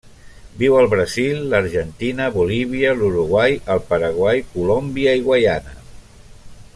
Viu 0.61 0.77
al 0.77 0.87
Brasil, 0.93 1.43
l'Argentina, 1.51 2.29
Bolívia, 2.39 2.95
l'Uruguai, 3.03 3.59
el 3.77 3.83
Paraguai, 3.93 4.43
Colòmbia 4.55 5.15
i 5.21 5.25
Guaiana. 5.29 5.77